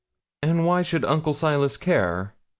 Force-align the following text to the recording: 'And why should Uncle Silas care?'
'And 0.41 0.65
why 0.65 0.81
should 0.81 1.05
Uncle 1.05 1.31
Silas 1.35 1.77
care?' 1.77 2.33